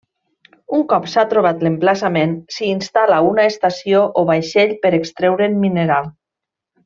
[0.77, 6.11] Un cop s'ha trobat l'emplaçament, s'hi instal·la una estació o vaixell per extreure'n mineral.